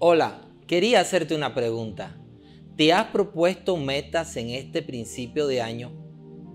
Hola, 0.00 0.42
quería 0.68 1.00
hacerte 1.00 1.34
una 1.34 1.56
pregunta. 1.56 2.16
¿Te 2.76 2.92
has 2.92 3.06
propuesto 3.06 3.76
metas 3.76 4.36
en 4.36 4.50
este 4.50 4.80
principio 4.80 5.48
de 5.48 5.60
año, 5.60 5.90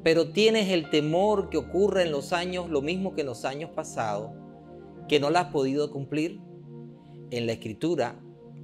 pero 0.02 0.32
tienes 0.32 0.70
el 0.70 0.90
temor 0.90 1.50
que 1.50 1.58
ocurra 1.58 2.04
en 2.04 2.12
los 2.14 2.32
años 2.32 2.70
lo 2.70 2.82
mismo 2.82 3.14
que 3.14 3.20
en 3.20 3.28
los 3.28 3.44
años 3.44 3.72
pasados, 3.72 4.32
que 5.10 5.20
no 5.20 5.30
las 5.30 5.48
has 5.48 5.52
podido 5.52 5.92
cumplir? 5.92 6.40
En 7.32 7.46
la 7.46 7.52
escritura 7.52 8.18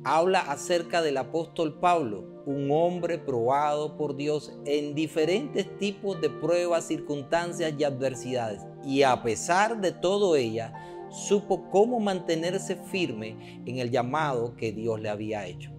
habla 0.05 0.39
acerca 0.39 1.01
del 1.01 1.17
apóstol 1.17 1.81
Pablo, 1.81 2.41
un 2.45 2.71
hombre 2.71 3.17
probado 3.17 3.97
por 3.97 4.15
Dios 4.15 4.53
en 4.63 4.95
diferentes 4.95 5.77
tipos 5.77 6.21
de 6.21 6.29
pruebas, 6.29 6.87
circunstancias 6.87 7.73
y 7.77 7.83
adversidades. 7.83 8.61
Y 8.85 9.03
a 9.03 9.21
pesar 9.23 9.81
de 9.81 9.91
todo 9.91 10.37
ella, 10.37 10.73
supo 11.09 11.69
cómo 11.69 11.99
mantenerse 11.99 12.75
firme 12.75 13.61
en 13.65 13.79
el 13.79 13.91
llamado 13.91 14.55
que 14.55 14.71
Dios 14.71 14.99
le 14.99 15.09
había 15.09 15.45
hecho. 15.45 15.71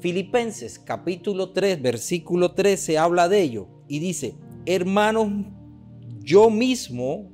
Filipenses 0.00 0.78
capítulo 0.78 1.52
3 1.52 1.80
versículo 1.80 2.52
13 2.52 2.98
habla 2.98 3.28
de 3.28 3.40
ello 3.40 3.68
y 3.88 4.00
dice, 4.00 4.36
hermanos, 4.66 5.28
yo 6.20 6.50
mismo 6.50 7.30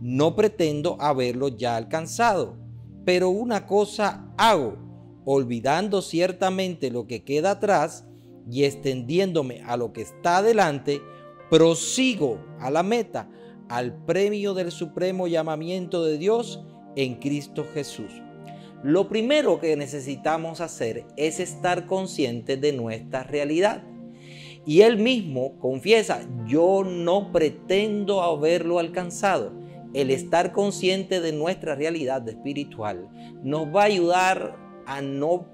no 0.00 0.34
pretendo 0.34 0.96
haberlo 1.00 1.48
ya 1.48 1.76
alcanzado, 1.76 2.56
pero 3.04 3.30
una 3.30 3.66
cosa 3.66 4.32
hago, 4.36 4.76
olvidando 5.24 6.02
ciertamente 6.02 6.90
lo 6.90 7.06
que 7.06 7.24
queda 7.24 7.52
atrás 7.52 8.04
y 8.50 8.64
extendiéndome 8.64 9.62
a 9.64 9.76
lo 9.76 9.92
que 9.92 10.02
está 10.02 10.38
adelante, 10.38 11.00
prosigo 11.50 12.38
a 12.58 12.70
la 12.70 12.82
meta 12.82 13.28
al 13.68 14.04
premio 14.04 14.54
del 14.54 14.70
supremo 14.70 15.26
llamamiento 15.26 16.04
de 16.04 16.18
Dios 16.18 16.64
en 16.96 17.16
Cristo 17.16 17.64
Jesús. 17.72 18.10
Lo 18.82 19.08
primero 19.08 19.60
que 19.60 19.76
necesitamos 19.76 20.60
hacer 20.60 21.06
es 21.16 21.38
estar 21.38 21.86
conscientes 21.86 22.60
de 22.60 22.72
nuestra 22.72 23.22
realidad. 23.22 23.84
Y 24.66 24.82
él 24.82 24.98
mismo 24.98 25.58
confiesa, 25.58 26.28
yo 26.46 26.82
no 26.84 27.32
pretendo 27.32 28.22
haberlo 28.22 28.78
alcanzado. 28.78 29.52
El 29.94 30.10
estar 30.10 30.52
consciente 30.52 31.20
de 31.20 31.32
nuestra 31.32 31.74
realidad 31.74 32.28
espiritual 32.28 33.08
nos 33.42 33.66
va 33.66 33.82
a 33.82 33.86
ayudar 33.86 34.56
a 34.86 35.00
no 35.00 35.46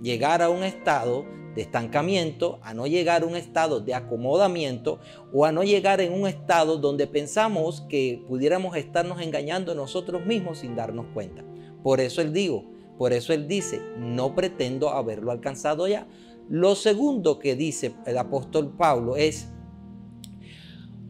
llegar 0.00 0.42
a 0.42 0.50
un 0.50 0.62
estado 0.62 1.24
de 1.54 1.62
estancamiento, 1.62 2.58
a 2.62 2.74
no 2.74 2.86
llegar 2.86 3.22
a 3.22 3.26
un 3.26 3.36
estado 3.36 3.80
de 3.80 3.94
acomodamiento 3.94 5.00
o 5.32 5.44
a 5.44 5.52
no 5.52 5.62
llegar 5.62 6.00
en 6.00 6.12
un 6.12 6.26
estado 6.26 6.78
donde 6.78 7.06
pensamos 7.06 7.82
que 7.88 8.24
pudiéramos 8.28 8.76
estarnos 8.76 9.20
engañando 9.20 9.74
nosotros 9.74 10.24
mismos 10.24 10.58
sin 10.58 10.76
darnos 10.76 11.06
cuenta. 11.12 11.44
Por 11.82 12.00
eso 12.00 12.22
él 12.22 12.32
digo, 12.32 12.64
por 12.98 13.12
eso 13.12 13.32
él 13.32 13.48
dice, 13.48 13.80
no 13.98 14.34
pretendo 14.34 14.90
haberlo 14.90 15.30
alcanzado 15.30 15.88
ya. 15.88 16.06
Lo 16.48 16.74
segundo 16.74 17.38
que 17.38 17.56
dice 17.56 17.94
el 18.06 18.18
apóstol 18.18 18.74
Pablo 18.76 19.16
es, 19.16 19.48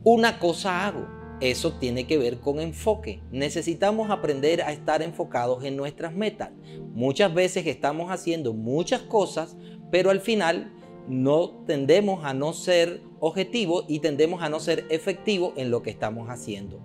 una 0.04 0.38
cosa 0.38 0.86
hago. 0.86 1.06
Eso 1.40 1.72
tiene 1.72 2.06
que 2.06 2.18
ver 2.18 2.38
con 2.38 2.60
enfoque. 2.60 3.20
Necesitamos 3.32 4.10
aprender 4.10 4.62
a 4.62 4.72
estar 4.72 5.02
enfocados 5.02 5.64
en 5.64 5.76
nuestras 5.76 6.14
metas. 6.14 6.50
Muchas 6.94 7.34
veces 7.34 7.66
estamos 7.66 8.10
haciendo 8.12 8.52
muchas 8.52 9.02
cosas, 9.02 9.56
pero 9.92 10.10
al 10.10 10.20
final 10.20 10.72
no 11.06 11.64
tendemos 11.66 12.24
a 12.24 12.32
no 12.32 12.54
ser 12.54 13.02
objetivos 13.20 13.84
y 13.88 13.98
tendemos 13.98 14.42
a 14.42 14.48
no 14.48 14.58
ser 14.58 14.86
efectivos 14.88 15.52
en 15.56 15.70
lo 15.70 15.82
que 15.82 15.90
estamos 15.90 16.30
haciendo. 16.30 16.80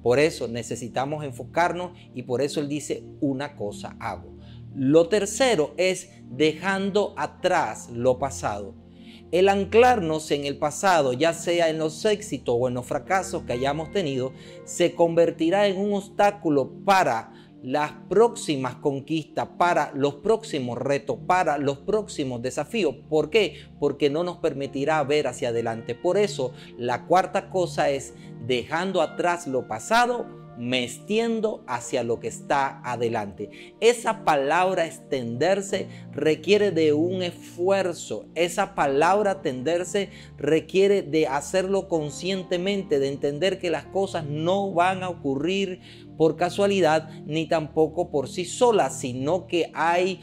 Por 0.00 0.20
eso 0.20 0.46
necesitamos 0.46 1.24
enfocarnos 1.24 1.90
y 2.14 2.22
por 2.22 2.40
eso 2.40 2.60
él 2.60 2.68
dice 2.68 3.04
una 3.20 3.56
cosa 3.56 3.96
hago. 3.98 4.38
Lo 4.76 5.08
tercero 5.08 5.74
es 5.76 6.10
dejando 6.30 7.14
atrás 7.16 7.90
lo 7.90 8.20
pasado. 8.20 8.76
El 9.32 9.48
anclarnos 9.48 10.30
en 10.30 10.44
el 10.44 10.56
pasado, 10.58 11.14
ya 11.14 11.32
sea 11.32 11.68
en 11.68 11.78
los 11.78 12.04
éxitos 12.04 12.54
o 12.56 12.68
en 12.68 12.74
los 12.74 12.86
fracasos 12.86 13.42
que 13.42 13.54
hayamos 13.54 13.90
tenido, 13.90 14.32
se 14.64 14.94
convertirá 14.94 15.66
en 15.66 15.78
un 15.78 15.94
obstáculo 15.94 16.70
para 16.84 17.32
las 17.62 17.92
próximas 18.08 18.74
conquistas, 18.76 19.48
para 19.56 19.92
los 19.94 20.16
próximos 20.16 20.78
retos, 20.78 21.18
para 21.26 21.58
los 21.58 21.78
próximos 21.78 22.42
desafíos. 22.42 22.96
¿Por 23.08 23.30
qué? 23.30 23.56
Porque 23.78 24.10
no 24.10 24.24
nos 24.24 24.38
permitirá 24.38 25.02
ver 25.04 25.28
hacia 25.28 25.50
adelante. 25.50 25.94
Por 25.94 26.18
eso, 26.18 26.52
la 26.76 27.06
cuarta 27.06 27.50
cosa 27.50 27.90
es 27.90 28.14
dejando 28.46 29.00
atrás 29.00 29.46
lo 29.46 29.68
pasado, 29.68 30.41
me 30.58 30.84
extiendo 30.84 31.64
hacia 31.66 32.04
lo 32.04 32.20
que 32.20 32.28
está 32.28 32.80
adelante. 32.84 33.74
Esa 33.80 34.24
palabra 34.24 34.86
extenderse 34.86 35.88
requiere 36.12 36.70
de 36.70 36.92
un 36.92 37.22
esfuerzo. 37.22 38.26
Esa 38.34 38.74
palabra 38.74 39.42
tenderse 39.42 40.10
requiere 40.36 41.02
de 41.02 41.26
hacerlo 41.26 41.88
conscientemente, 41.88 42.98
de 42.98 43.08
entender 43.08 43.58
que 43.58 43.70
las 43.70 43.86
cosas 43.86 44.24
no 44.26 44.72
van 44.72 45.02
a 45.02 45.08
ocurrir 45.08 45.80
por 46.16 46.36
casualidad 46.36 47.08
ni 47.26 47.46
tampoco 47.46 48.10
por 48.10 48.28
sí 48.28 48.44
solas, 48.44 48.98
sino 49.00 49.46
que 49.46 49.70
hay 49.74 50.20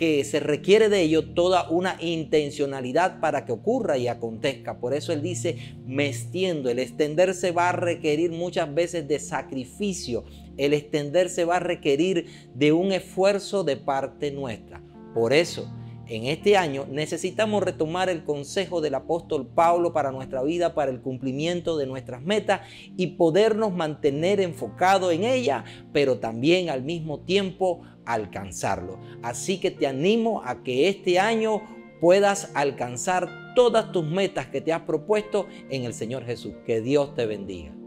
que 0.00 0.24
se 0.24 0.40
requiere 0.40 0.88
de 0.88 1.02
ello 1.02 1.34
toda 1.34 1.68
una 1.68 1.98
intencionalidad 2.00 3.20
para 3.20 3.44
que 3.44 3.52
ocurra 3.52 3.98
y 3.98 4.08
acontezca. 4.08 4.80
Por 4.80 4.94
eso 4.94 5.12
él 5.12 5.20
dice, 5.20 5.76
me 5.84 6.06
extiendo. 6.06 6.70
El 6.70 6.78
extenderse 6.78 7.52
va 7.52 7.68
a 7.68 7.72
requerir 7.72 8.30
muchas 8.30 8.74
veces 8.74 9.06
de 9.06 9.18
sacrificio. 9.18 10.24
El 10.56 10.72
extenderse 10.72 11.44
va 11.44 11.56
a 11.56 11.60
requerir 11.60 12.24
de 12.54 12.72
un 12.72 12.92
esfuerzo 12.92 13.62
de 13.62 13.76
parte 13.76 14.30
nuestra. 14.30 14.82
Por 15.12 15.34
eso, 15.34 15.70
en 16.10 16.26
este 16.26 16.56
año 16.56 16.86
necesitamos 16.90 17.62
retomar 17.62 18.10
el 18.10 18.24
consejo 18.24 18.80
del 18.80 18.96
apóstol 18.96 19.46
Pablo 19.46 19.92
para 19.92 20.10
nuestra 20.10 20.42
vida, 20.42 20.74
para 20.74 20.90
el 20.90 21.00
cumplimiento 21.00 21.76
de 21.76 21.86
nuestras 21.86 22.20
metas 22.20 22.62
y 22.96 23.06
podernos 23.08 23.72
mantener 23.72 24.40
enfocados 24.40 25.12
en 25.12 25.22
ella, 25.22 25.64
pero 25.92 26.18
también 26.18 26.68
al 26.68 26.82
mismo 26.82 27.20
tiempo 27.20 27.82
alcanzarlo. 28.04 28.98
Así 29.22 29.58
que 29.60 29.70
te 29.70 29.86
animo 29.86 30.42
a 30.44 30.64
que 30.64 30.88
este 30.88 31.20
año 31.20 31.62
puedas 32.00 32.50
alcanzar 32.54 33.54
todas 33.54 33.92
tus 33.92 34.04
metas 34.04 34.46
que 34.48 34.60
te 34.60 34.72
has 34.72 34.82
propuesto 34.82 35.46
en 35.70 35.84
el 35.84 35.94
Señor 35.94 36.24
Jesús. 36.24 36.54
Que 36.66 36.80
Dios 36.80 37.14
te 37.14 37.26
bendiga. 37.26 37.79